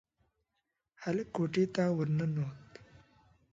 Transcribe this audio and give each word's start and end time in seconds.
هلک 1.03 1.27
کوټې 1.35 1.63
ته 1.75 1.83
ورننوت. 1.97 2.61